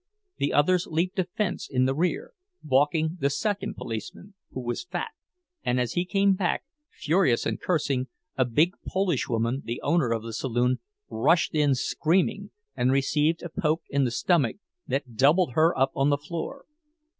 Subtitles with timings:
[0.37, 5.11] The others leaped a fence in the rear, balking the second policeman, who was fat;
[5.63, 10.23] and as he came back, furious and cursing, a big Polish woman, the owner of
[10.23, 14.55] the saloon, rushed in screaming, and received a poke in the stomach
[14.87, 16.65] that doubled her up on the floor.